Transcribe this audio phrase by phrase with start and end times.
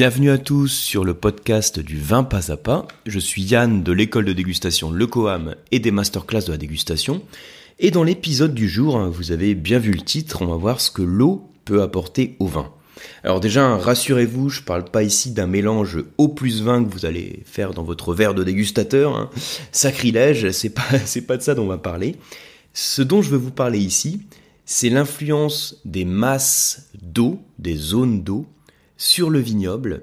[0.00, 2.88] Bienvenue à tous sur le podcast du vin pas à pas.
[3.04, 7.20] Je suis Yann de l'école de dégustation Le Coam et des masterclass de la dégustation.
[7.78, 10.80] Et dans l'épisode du jour, hein, vous avez bien vu le titre, on va voir
[10.80, 12.72] ce que l'eau peut apporter au vin.
[13.24, 17.42] Alors déjà, rassurez-vous, je parle pas ici d'un mélange eau plus vin que vous allez
[17.44, 19.14] faire dans votre verre de dégustateur.
[19.14, 19.28] Hein.
[19.70, 20.88] Sacrilège, c'est pas,
[21.28, 22.16] pas de ça dont on va parler.
[22.72, 24.22] Ce dont je veux vous parler ici,
[24.64, 28.46] c'est l'influence des masses d'eau, des zones d'eau,
[29.00, 30.02] sur le vignoble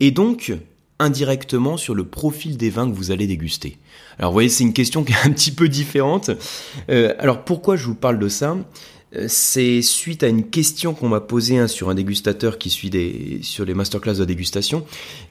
[0.00, 0.54] et donc
[0.98, 3.76] indirectement sur le profil des vins que vous allez déguster.
[4.18, 6.30] Alors vous voyez, c'est une question qui est un petit peu différente.
[6.88, 8.56] Euh, alors pourquoi je vous parle de ça?
[9.14, 12.88] Euh, c'est suite à une question qu'on m'a posée hein, sur un dégustateur qui suit
[12.88, 14.86] des, sur les masterclass de dégustation,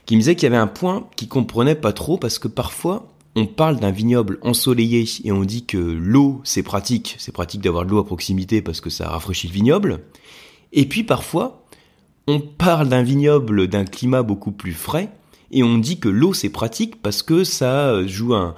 [0.05, 3.11] qui me disait qu'il y avait un point qu'il comprenait pas trop parce que parfois
[3.35, 7.85] on parle d'un vignoble ensoleillé et on dit que l'eau c'est pratique, c'est pratique d'avoir
[7.85, 10.01] de l'eau à proximité parce que ça rafraîchit le vignoble.
[10.73, 11.65] Et puis parfois
[12.29, 15.09] on parle d'un vignoble d'un climat beaucoup plus frais
[15.51, 18.55] et on dit que l'eau c'est pratique parce que ça joue un,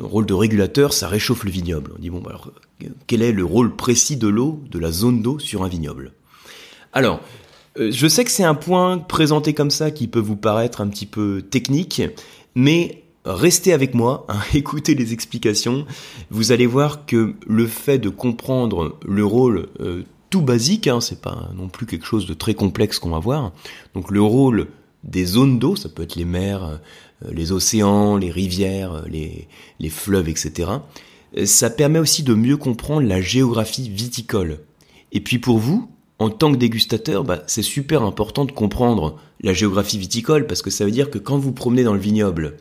[0.00, 1.92] rôle de régulateur, ça réchauffe le vignoble.
[1.96, 2.52] On dit bon bah, alors
[3.06, 6.12] quel est le rôle précis de l'eau, de la zone d'eau sur un vignoble?
[6.92, 7.20] Alors
[7.78, 10.88] euh, je sais que c'est un point présenté comme ça qui peut vous paraître un
[10.88, 12.02] petit peu technique,
[12.54, 15.86] mais restez avec moi, hein, écoutez les explications.
[16.30, 21.20] Vous allez voir que le fait de comprendre le rôle euh, tout basique, hein, c'est
[21.20, 23.52] pas non plus quelque chose de très complexe qu'on va voir.
[23.94, 24.68] Donc le rôle
[25.04, 26.76] des zones d'eau, ça peut être les mers, euh,
[27.30, 29.02] les océans, les rivières, euh,
[29.78, 30.70] les, fleuves, etc.
[31.36, 34.60] Euh, ça permet aussi de mieux comprendre la géographie viticole.
[35.12, 39.52] Et puis pour vous, en tant que dégustateur, bah, c'est super important de comprendre la
[39.52, 42.56] géographie viticole parce que ça veut dire que quand vous promenez dans le vignoble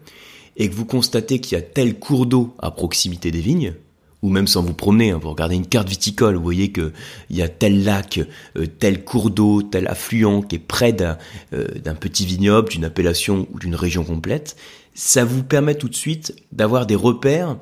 [0.58, 3.76] et que vous constatez qu'il y a tel cours d'eau à proximité des vignes,
[4.22, 6.92] ou même sans vous promener, hein, vous regardez une carte viticole, vous voyez qu'il
[7.32, 8.20] y a tel lac,
[8.56, 13.48] euh, tel cours d'eau, tel affluent qui est près euh, d'un petit vignoble, d'une appellation
[13.52, 14.56] ou d'une région complète,
[14.94, 17.58] ça vous permet tout de suite d'avoir des repères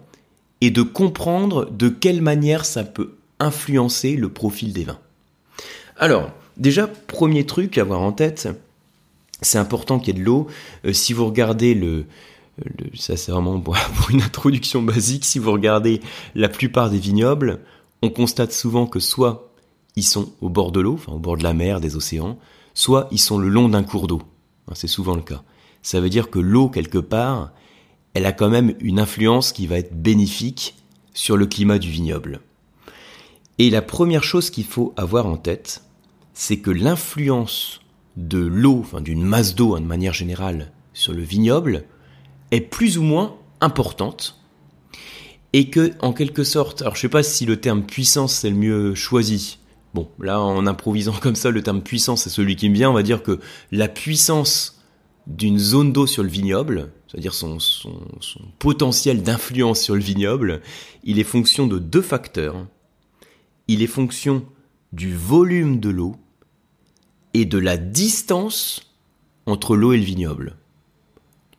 [0.62, 5.00] et de comprendre de quelle manière ça peut influencer le profil des vins.
[5.98, 8.50] Alors, déjà, premier truc à avoir en tête,
[9.42, 10.48] c'est important qu'il y ait de l'eau.
[10.86, 12.06] Euh, si vous regardez le,
[12.96, 13.76] ça c'est vraiment pour
[14.10, 15.26] une introduction basique.
[15.26, 16.02] Si vous regardez
[16.36, 17.62] la plupart des vignobles,
[18.02, 19.52] on constate souvent que soit
[19.96, 22.38] ils sont au bord de l'eau, enfin au bord de la mer, des océans,
[22.74, 24.22] soit ils sont le long d'un cours d'eau.
[24.68, 25.44] Hein, c'est souvent le cas.
[25.82, 27.52] Ça veut dire que l'eau, quelque part,
[28.14, 30.76] elle a quand même une influence qui va être bénéfique
[31.14, 32.42] sur le climat du vignoble.
[33.58, 35.84] Et la première chose qu'il faut avoir en tête,
[36.34, 37.82] c'est que l'influence
[38.16, 41.86] de l'eau, enfin d'une masse d'eau hein, de manière générale, sur le vignoble,
[42.52, 44.40] est plus ou moins importante
[45.54, 48.56] et que en quelque sorte, alors je sais pas si le terme puissance c'est le
[48.56, 49.60] mieux choisi.
[49.94, 52.90] Bon, là en improvisant comme ça, le terme puissance c'est celui qui me vient.
[52.90, 53.40] On va dire que
[53.72, 54.82] la puissance
[55.28, 60.62] d'une zone d'eau sur le vignoble, c'est-à-dire son, son, son potentiel d'influence sur le vignoble,
[61.04, 62.66] il est fonction de deux facteurs.
[63.68, 64.46] Il est fonction
[64.92, 66.16] du volume de l'eau
[67.34, 68.82] et de la distance
[69.46, 70.59] entre l'eau et le vignoble.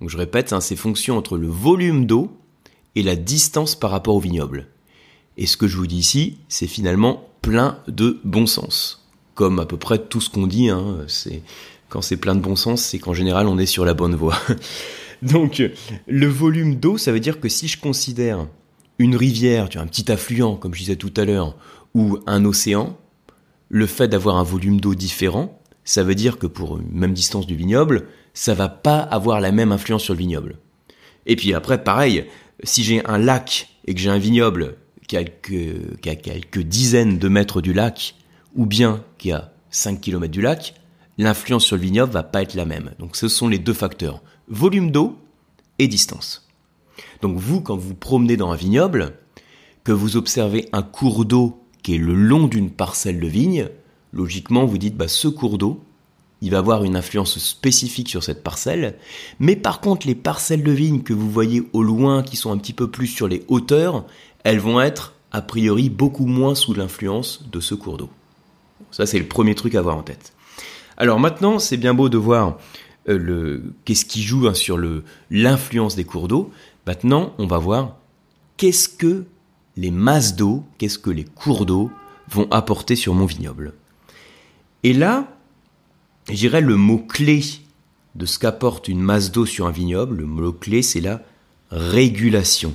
[0.00, 2.30] Donc je répète, hein, c'est fonction entre le volume d'eau
[2.94, 4.66] et la distance par rapport au vignoble.
[5.36, 9.08] Et ce que je vous dis ici, c'est finalement plein de bon sens.
[9.34, 11.42] Comme à peu près tout ce qu'on dit, hein, c'est
[11.88, 14.38] quand c'est plein de bon sens, c'est qu'en général on est sur la bonne voie.
[15.22, 15.62] Donc
[16.06, 18.46] le volume d'eau, ça veut dire que si je considère
[18.98, 21.56] une rivière, tu as un petit affluent, comme je disais tout à l'heure,
[21.94, 22.96] ou un océan,
[23.68, 25.59] le fait d'avoir un volume d'eau différent,
[25.90, 29.50] ça veut dire que pour une même distance du vignoble, ça va pas avoir la
[29.50, 30.56] même influence sur le vignoble.
[31.26, 32.26] Et puis après, pareil,
[32.62, 34.76] si j'ai un lac et que j'ai un vignoble
[35.08, 38.14] qui a, quelques, dizaines de mètres du lac,
[38.54, 40.74] ou bien qui a 5 km du lac,
[41.18, 42.92] l'influence sur le vignoble va pas être la même.
[43.00, 45.18] Donc ce sont les deux facteurs, volume d'eau
[45.80, 46.48] et distance.
[47.20, 49.14] Donc vous, quand vous promenez dans un vignoble,
[49.82, 53.68] que vous observez un cours d'eau qui est le long d'une parcelle de vigne,
[54.12, 55.80] logiquement vous dites bah ce cours d'eau,
[56.42, 58.96] il va avoir une influence spécifique sur cette parcelle.
[59.38, 62.58] Mais par contre, les parcelles de vigne que vous voyez au loin, qui sont un
[62.58, 64.04] petit peu plus sur les hauteurs,
[64.42, 68.08] elles vont être a priori beaucoup moins sous l'influence de ce cours d'eau.
[68.90, 70.32] Ça, c'est le premier truc à avoir en tête.
[70.96, 72.58] Alors maintenant, c'est bien beau de voir
[73.08, 76.50] euh, le qu'est-ce qui joue hein, sur le l'influence des cours d'eau.
[76.86, 77.96] Maintenant, on va voir
[78.56, 79.24] qu'est-ce que
[79.76, 81.90] les masses d'eau, qu'est-ce que les cours d'eau
[82.28, 83.74] vont apporter sur mon vignoble.
[84.82, 85.26] Et là,
[86.32, 87.42] je le mot-clé
[88.14, 91.22] de ce qu'apporte une masse d'eau sur un vignoble, le mot-clé c'est la
[91.70, 92.74] régulation.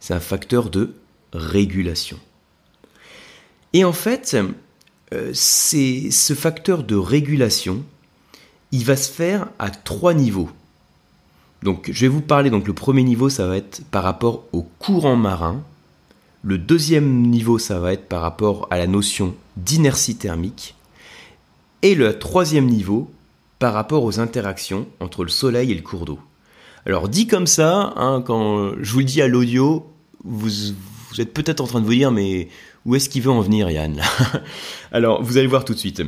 [0.00, 0.94] C'est un facteur de
[1.32, 2.18] régulation.
[3.72, 4.36] Et en fait,
[5.12, 7.82] euh, c'est ce facteur de régulation,
[8.72, 10.50] il va se faire à trois niveaux.
[11.62, 14.62] Donc je vais vous parler, donc le premier niveau ça va être par rapport au
[14.78, 15.62] courant marin,
[16.42, 20.74] le deuxième niveau ça va être par rapport à la notion d'inertie thermique,
[21.84, 23.10] et le troisième niveau
[23.58, 26.18] par rapport aux interactions entre le soleil et le cours d'eau.
[26.86, 29.86] Alors dit comme ça, hein, quand je vous le dis à l'audio,
[30.24, 30.72] vous,
[31.18, 32.48] êtes peut-être en train de vous dire mais
[32.86, 34.00] où est-ce qu'il veut en venir Yann?
[34.92, 36.02] Alors vous allez voir tout de suite.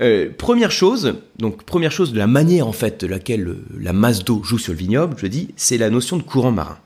[0.00, 3.92] Euh, première chose, donc première chose de la manière en fait de laquelle euh, la
[3.92, 6.78] masse d'eau joue sur le vignoble, je dis, c'est la notion de courant marin.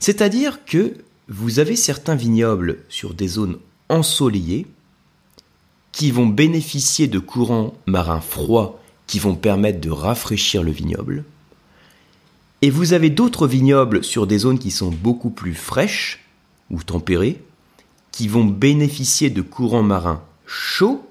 [0.00, 0.94] C'est-à-dire que
[1.28, 3.58] vous avez certains vignobles sur des zones
[3.88, 4.66] ensoleillées
[5.96, 11.24] qui vont bénéficier de courants marins froids qui vont permettre de rafraîchir le vignoble.
[12.60, 16.22] Et vous avez d'autres vignobles sur des zones qui sont beaucoup plus fraîches
[16.68, 17.40] ou tempérées
[18.12, 21.02] qui vont bénéficier de courants marins chauds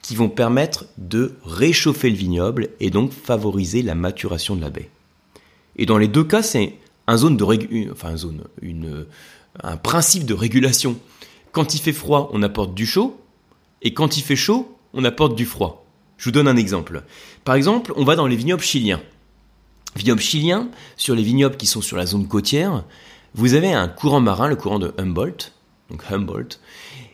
[0.00, 4.88] qui vont permettre de réchauffer le vignoble et donc favoriser la maturation de la baie.
[5.76, 6.76] Et dans les deux cas, c'est
[7.06, 7.18] un
[9.76, 10.96] principe de régulation.
[11.52, 13.19] Quand il fait froid, on apporte du chaud,
[13.82, 15.86] et quand il fait chaud, on apporte du froid.
[16.16, 17.02] Je vous donne un exemple.
[17.44, 19.00] Par exemple, on va dans les vignobles chiliens.
[19.96, 22.84] Vignobles chiliens, sur les vignobles qui sont sur la zone côtière,
[23.34, 25.52] vous avez un courant marin, le courant de Humboldt,
[25.90, 26.60] donc Humboldt,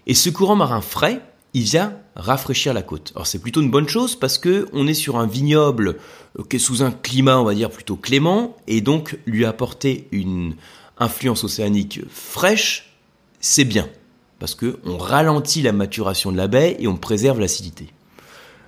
[0.07, 1.21] et ce courant marin frais,
[1.55, 3.13] il vient rafraîchir la côte.
[3.15, 5.97] Alors c'est plutôt une bonne chose parce que on est sur un vignoble
[6.39, 10.09] euh, qui est sous un climat, on va dire, plutôt clément, et donc lui apporter
[10.13, 10.55] une
[10.99, 12.95] influence océanique fraîche,
[13.41, 13.89] c'est bien.
[14.39, 17.89] Parce que on ralentit la maturation de la baie et on préserve l'acidité.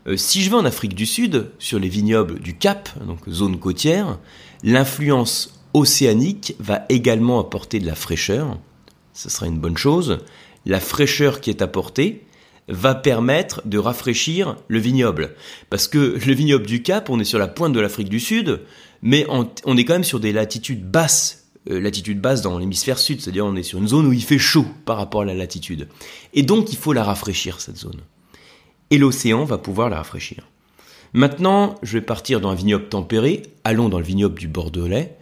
[0.07, 3.59] Euh, si je vais en Afrique du Sud, sur les vignobles du Cap, donc zone
[3.59, 4.19] côtière,
[4.63, 8.59] l'influence océanique va également apporter de la fraîcheur.
[9.13, 10.19] Ce sera une bonne chose.
[10.65, 12.25] La fraîcheur qui est apportée,
[12.69, 15.35] va permettre de rafraîchir le vignoble.
[15.71, 18.61] Parce que le vignoble du Cap, on est sur la pointe de l'Afrique du Sud,
[19.03, 23.21] mais on, est quand même sur des latitudes basses, euh, latitudes basses dans l'hémisphère sud,
[23.21, 25.89] c'est-à-dire on est sur une zone où il fait chaud par rapport à la latitude.
[26.35, 28.01] Et donc il faut la rafraîchir, cette zone.
[28.91, 30.49] Et l'océan va pouvoir la rafraîchir.
[31.13, 35.17] Maintenant, je vais partir dans un vignoble tempéré, allons dans le vignoble du Bordelais.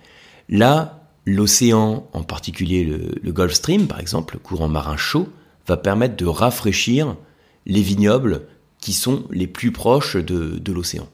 [0.48, 5.28] Là, l'océan, en particulier le, Gulf Stream par exemple, le courant marin chaud,
[5.66, 7.16] va permettre de rafraîchir
[7.66, 8.42] les vignobles
[8.80, 11.08] qui sont les plus proches de, l'océan.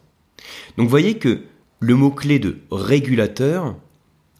[0.77, 1.41] Donc vous voyez que
[1.79, 3.75] le mot-clé de régulateur,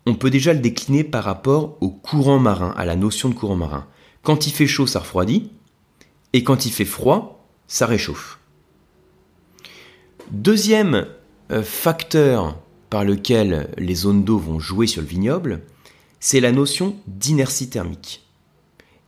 [0.05, 3.55] on peut déjà le décliner par rapport au courant marin, à la notion de courant
[3.55, 3.87] marin.
[4.21, 5.51] Quand il fait chaud, ça refroidit,
[6.33, 8.39] et quand il fait froid, ça réchauffe.
[10.31, 11.07] Deuxième
[11.51, 12.57] euh, facteur
[12.89, 15.61] par lequel les zones d'eau vont jouer sur le vignoble,
[16.19, 18.25] c'est la notion d'inertie thermique.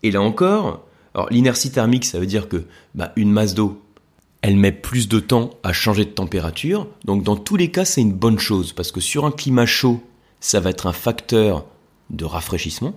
[0.04, 0.86] Et là encore,
[1.30, 3.82] l'inertie thermique, ça veut dire que bah, une masse d'eau,
[4.42, 6.88] elle met plus de temps à changer de température.
[7.06, 10.04] Donc dans tous les cas, c'est une bonne chose parce que sur un climat chaud,
[10.40, 11.66] ça va être un facteur
[12.10, 12.94] de rafraîchissement.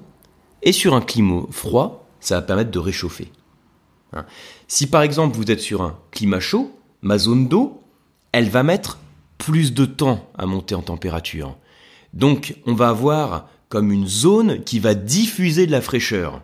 [0.63, 3.31] Et sur un climat froid, ça va permettre de réchauffer.
[4.13, 4.25] Hein.
[4.67, 7.83] Si par exemple vous êtes sur un climat chaud, ma zone d'eau,
[8.33, 8.99] elle va mettre
[9.39, 11.57] plus de temps à monter en température.
[12.13, 16.43] Donc on va avoir comme une zone qui va diffuser de la fraîcheur.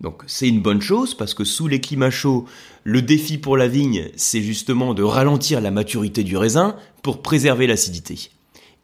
[0.00, 2.46] Donc c'est une bonne chose parce que sous les climats chauds,
[2.82, 7.66] le défi pour la vigne, c'est justement de ralentir la maturité du raisin pour préserver
[7.66, 8.30] l'acidité.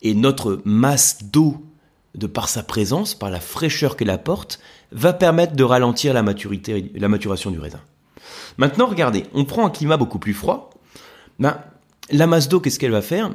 [0.03, 1.65] Et notre masse d'eau,
[2.15, 4.61] de par sa présence, par la fraîcheur qu'elle apporte,
[4.93, 7.81] va permettre de ralentir la, maturité, maturation du raisin.
[8.59, 10.71] Maintenant, regardez, on prend un climat beaucoup plus froid.
[11.39, 11.59] Ben,
[12.11, 13.31] la masse d'eau, qu'est-ce qu'elle va faire?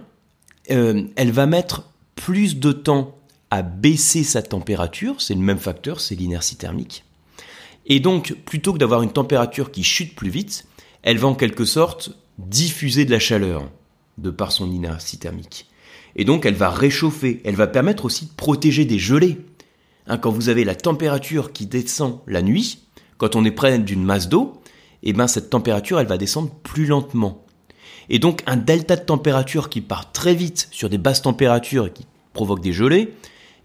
[0.72, 1.84] Euh, Elle va mettre
[2.16, 3.16] plus de temps
[3.52, 7.06] à baisser sa température, c'est le même facteur, c'est l'inertie thermique.
[7.86, 10.66] Et donc, plutôt que d'avoir une température qui chute plus vite,
[11.04, 13.70] elle va en quelque sorte diffuser de la chaleur
[14.18, 15.68] de par son inertie thermique.
[16.16, 19.38] Et donc, elle va réchauffer, elle va permettre aussi de protéger des gelées.
[20.08, 22.80] Hein, quand vous avez la température qui descend la nuit,
[23.18, 24.62] quand on est près d'une masse d'eau,
[25.04, 27.44] eh ben cette température, elle va descendre plus lentement.
[28.10, 31.92] Et donc, un delta de température qui part très vite sur des basses températures et
[31.92, 33.14] qui provoque des gelées,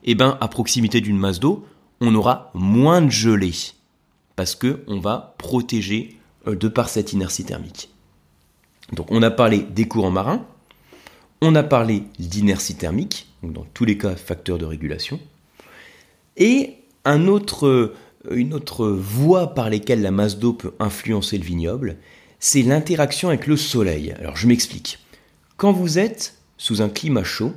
[0.02, 1.66] et eh ben à proximité d'une masse d'eau,
[2.00, 3.74] on aura moins de gelées
[4.36, 6.16] parce qu'on va protéger
[6.46, 7.90] euh, de par cette inertie thermique.
[8.94, 10.46] Donc on a parlé des courants marins,
[11.40, 15.20] on a parlé d'inertie thermique, donc dans tous les cas facteur de régulation,
[16.36, 17.88] et euh,
[18.30, 21.96] une autre voie par laquelle la masse d'eau peut influencer le vignoble,
[22.38, 24.12] c'est l'interaction avec le soleil.
[24.18, 24.98] Alors je m'explique.
[25.56, 27.52] Quand vous êtes sous un climat chaud,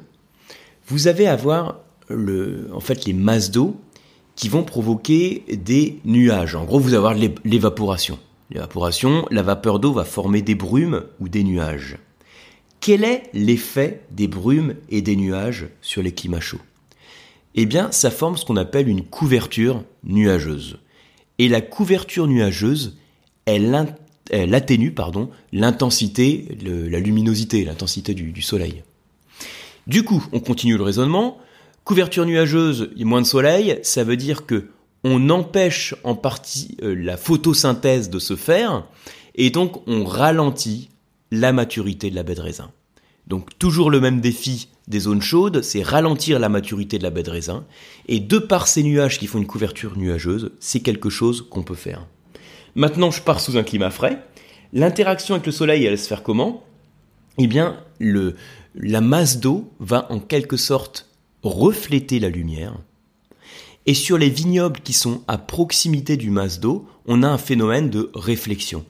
[0.87, 3.79] vous avez à avoir le, en fait les masses d'eau
[4.35, 6.55] qui vont provoquer des nuages.
[6.55, 8.17] En gros, vous allez avoir l'évaporation.
[8.49, 11.97] L'évaporation, la vapeur d'eau va former des brumes ou des nuages.
[12.83, 16.59] Quel est l'effet des brumes et des nuages sur les climats chauds?
[17.55, 20.79] Eh bien, ça forme ce qu'on appelle une couverture nuageuse.
[21.39, 22.97] Et la couverture nuageuse,
[23.45, 23.95] elle,
[24.53, 24.93] atténue
[25.53, 28.83] l'intensité, la luminosité, l'intensité du, soleil.
[29.87, 31.37] Du coup, on continue le raisonnement.
[31.85, 34.67] Couverture nuageuse, moins de soleil, ça veut dire que
[35.05, 38.85] on empêche en partie euh, la photosynthèse de se faire,
[39.35, 40.89] et donc on ralentit
[41.33, 42.71] la maturité de la baie de raisin.
[43.25, 47.23] Donc toujours le même défi des zones chaudes, c'est ralentir la maturité de la baie
[47.23, 47.65] de raisin,
[48.07, 51.73] et de par ces nuages qui font une couverture nuageuse, c'est quelque chose qu'on peut
[51.73, 52.05] faire.
[52.75, 54.23] Maintenant, je pars sous un climat frais.
[54.73, 56.63] L'interaction avec le soleil, elle se faire comment?
[57.37, 58.35] Eh bien, le,
[58.75, 61.09] la masse d'eau va en quelque sorte
[61.41, 62.75] refléter la lumière.
[63.85, 67.89] Et sur les vignobles qui sont à proximité du masse d'eau, on a un phénomène
[67.89, 68.85] de réflexion.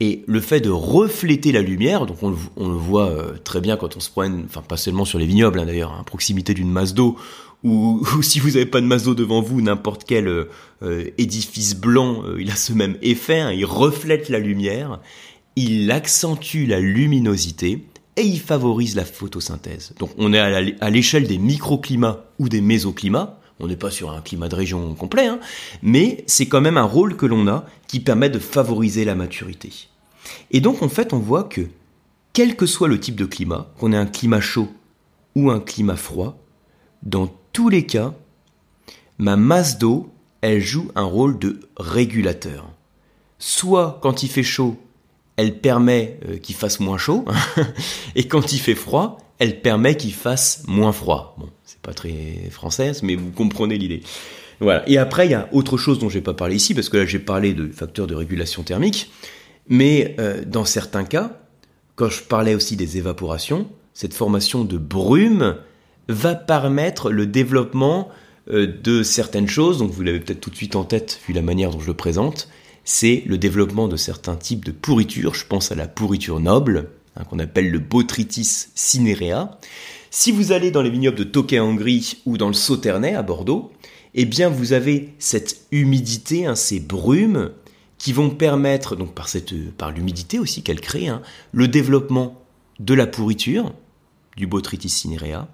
[0.00, 3.96] Et le fait de refléter la lumière, donc on, le voit euh, très bien quand
[3.96, 6.94] on se promène, enfin pas seulement sur les vignobles hein, d'ailleurs, à proximité d'une masse
[6.94, 7.16] d'eau,
[7.64, 10.48] ou, si vous n'avez pas de masse d'eau devant vous, n'importe quel euh,
[10.82, 15.00] euh, édifice blanc, il a ce même effet, hein, il reflète la lumière,
[15.56, 17.84] il accentue la luminosité
[18.16, 19.94] et il favorise la photosynthèse.
[19.98, 24.20] Donc on est à l'échelle des microclimats ou des mésoclimats, on n'est pas sur un
[24.20, 25.40] climat de région complet, hein,
[25.82, 29.88] mais c'est quand même un rôle que l'on a qui permet de favoriser la maturité.
[30.50, 31.62] Et donc en fait on voit que
[32.32, 34.68] quel que soit le type de climat, qu'on ait un climat chaud
[35.34, 36.38] ou un climat froid,
[37.02, 38.14] dans tous les cas,
[39.18, 42.68] ma masse d'eau, elle joue un rôle de régulateur.
[43.38, 44.76] Soit quand il fait chaud,
[45.36, 47.24] elle permet euh, qu'il fasse moins chaud,
[48.14, 51.36] et quand il fait froid, elle permet qu'il fasse moins froid.
[51.38, 54.02] Bon, c'est pas très française, mais vous comprenez l'idée.
[54.60, 54.88] Voilà.
[54.88, 56.96] Et après, il y a autre chose dont je n'ai pas parlé ici, parce que
[56.96, 59.10] là, j'ai parlé de facteurs de régulation thermique.
[59.68, 61.38] Mais euh, dans certains cas,
[61.94, 65.56] quand je parlais aussi des évaporations, cette formation de brume
[66.08, 68.08] va permettre le développement
[68.50, 69.78] euh, de certaines choses.
[69.78, 71.94] Donc, vous l'avez peut-être tout de suite en tête, vu la manière dont je le
[71.94, 72.48] présente.
[72.84, 75.34] C'est le développement de certains types de pourriture.
[75.34, 79.58] Je pense à la pourriture noble, hein, qu'on appelle le Botrytis cinerea.
[80.10, 81.76] Si vous allez dans les vignobles de Tokay en
[82.24, 83.72] ou dans le Sauternay à Bordeaux,
[84.14, 87.50] eh bien vous avez cette humidité, hein, ces brumes
[87.98, 89.28] qui vont permettre, donc par,
[89.76, 91.20] par l'humidité aussi qu'elle crée, hein,
[91.52, 92.40] le développement
[92.78, 93.74] de la pourriture,
[94.36, 95.48] du Botrytis cinerea,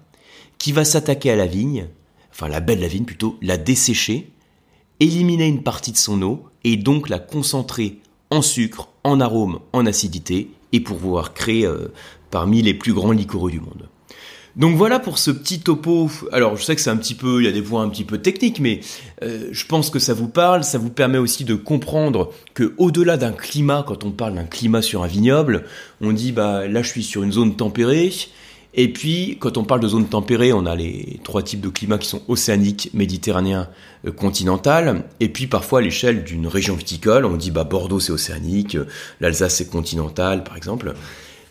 [0.57, 1.87] qui va s'attaquer à la vigne,
[2.31, 4.31] enfin la de la vigne plutôt, la dessécher,
[4.99, 9.85] éliminer une partie de son eau et donc la concentrer en sucre, en arôme, en
[9.85, 11.87] acidité et pour pouvoir créer euh,
[12.31, 13.87] parmi les plus grands liquoreux du monde.
[14.55, 16.09] Donc voilà pour ce petit topo.
[16.31, 18.05] Alors je sais que c'est un petit peu, il y a des points un petit
[18.05, 18.79] peu techniques, mais
[19.21, 20.63] euh, je pense que ça vous parle.
[20.63, 24.81] Ça vous permet aussi de comprendre que au-delà d'un climat, quand on parle d'un climat
[24.81, 25.65] sur un vignoble,
[25.99, 28.11] on dit bah là je suis sur une zone tempérée.
[28.75, 31.97] Et puis quand on parle de zone tempérée, on a les trois types de climats
[31.97, 33.69] qui sont océanique, méditerranéen,
[34.05, 35.05] euh, continental.
[35.19, 38.77] Et puis parfois à l'échelle d'une région viticole, on dit bah Bordeaux c'est océanique,
[39.21, 40.93] l'Alsace c'est continental par exemple.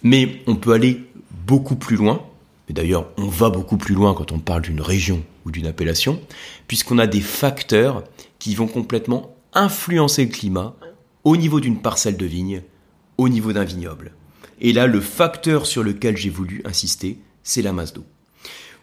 [0.03, 1.03] Mais on peut aller
[1.47, 2.23] beaucoup plus loin
[2.69, 6.21] mais d'ailleurs on va beaucoup plus loin quand on parle d'une région ou d'une appellation,
[6.67, 8.05] puisqu'on a des facteurs
[8.39, 10.75] qui vont complètement influencer le climat
[11.23, 12.63] au niveau d'une parcelle de vigne,
[13.19, 14.13] au niveau d'un vignoble.
[14.61, 18.05] Et là, le facteur sur lequel j'ai voulu insister, c'est la masse d'eau.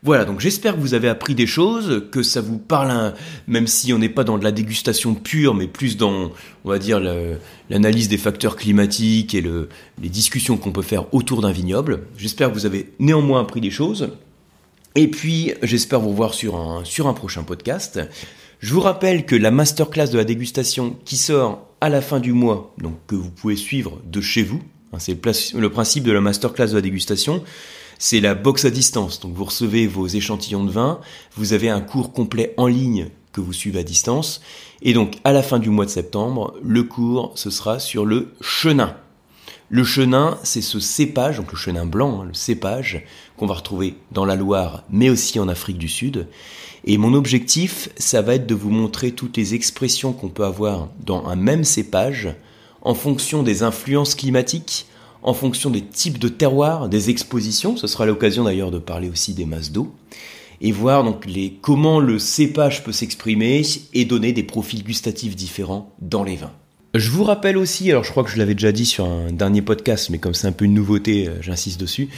[0.03, 3.13] Voilà, donc j'espère que vous avez appris des choses, que ça vous parle,
[3.45, 6.31] même si on n'est pas dans de la dégustation pure, mais plus dans,
[6.65, 6.99] on va dire,
[7.69, 9.69] l'analyse des facteurs climatiques et le,
[10.01, 12.07] les discussions qu'on peut faire autour d'un vignoble.
[12.17, 14.09] J'espère que vous avez néanmoins appris des choses.
[14.95, 17.99] Et puis, j'espère vous voir sur un, prochain podcast.
[18.59, 22.33] Je vous rappelle que la masterclass de la dégustation qui sort à la fin du
[22.33, 24.61] mois, donc que vous pouvez suivre de chez vous,
[24.99, 25.13] c'est
[25.53, 27.43] le, principe de la masterclass de la dégustation,
[27.97, 29.19] c'est la box à distance.
[29.19, 30.99] Donc vous recevez vos échantillons de vin,
[31.35, 34.41] vous avez un cours complet en ligne que vous suivez à distance.
[34.81, 38.33] Et donc à la fin du mois de septembre, le cours, ce sera sur le
[38.41, 38.95] chenin.
[39.69, 43.05] Le chenin, c'est ce cépage, donc le chenin blanc, hein, le cépage
[43.37, 46.27] qu'on va retrouver dans la Loire, mais aussi en Afrique du Sud.
[46.83, 50.89] Et mon objectif, ça va être de vous montrer toutes les expressions qu'on peut avoir
[51.05, 52.35] dans un même cépage
[52.81, 54.87] en fonction des influences climatiques,
[55.23, 57.77] en fonction des types de terroirs, des expositions.
[57.77, 59.93] Ce sera l'occasion d'ailleurs de parler aussi des masses d'eau
[60.61, 61.03] et voir
[61.61, 66.51] comment le cépage peut s'exprimer et donner des profils gustatifs différents dans les vins.
[66.93, 69.61] Je vous rappelle aussi, alors je crois que je l'avais déjà dit sur un dernier
[69.61, 72.09] podcast, mais comme c'est un peu une nouveauté, euh, j'insiste dessus.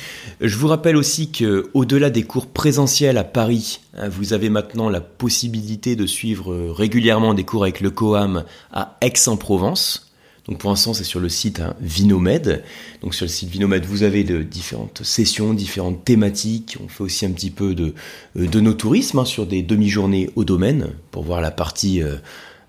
[0.41, 4.89] Je vous rappelle aussi que au-delà des cours présentiels à Paris, hein, vous avez maintenant
[4.89, 10.11] la possibilité de suivre euh, régulièrement des cours avec le COAM à Aix-en-Provence.
[10.47, 12.63] Donc pour l'instant, c'est sur le site hein, Vinomed.
[13.01, 16.77] Donc sur le site Vinomed, vous avez de différentes sessions, différentes thématiques.
[16.83, 17.93] On fait aussi un petit peu de,
[18.37, 22.17] euh, de nos tourismes hein, sur des demi-journées au domaine pour voir la partie, euh,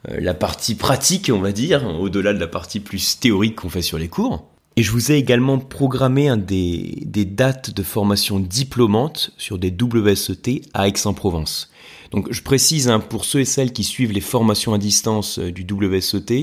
[0.08, 3.82] euh, la partie pratique, on va dire, au-delà de la partie plus théorique qu'on fait
[3.82, 4.46] sur les cours.
[4.76, 9.72] Et je vous ai également programmé un des, des dates de formation diplômante sur des
[9.72, 11.70] WSET à Aix-en-Provence.
[12.10, 15.66] Donc je précise hein, pour ceux et celles qui suivent les formations à distance du
[15.68, 16.42] WSET, euh,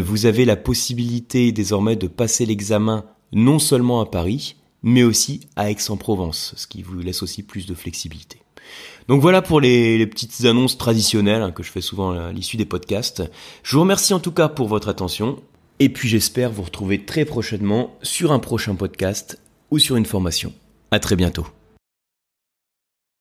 [0.00, 5.70] vous avez la possibilité désormais de passer l'examen non seulement à Paris, mais aussi à
[5.70, 8.38] Aix-en-Provence, ce qui vous laisse aussi plus de flexibilité.
[9.08, 12.64] Donc voilà pour les, petites annonces traditionnelles hein, que je fais souvent à l'issue des
[12.64, 13.22] podcasts.
[13.62, 15.40] Je vous remercie en tout cas pour votre attention,
[15.78, 20.52] et puis j'espère vous retrouver très prochainement sur un prochain podcast ou sur une formation.
[20.90, 21.46] À très bientôt.